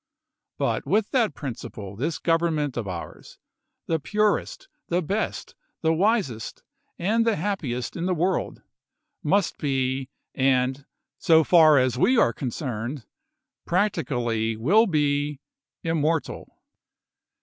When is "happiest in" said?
7.35-8.07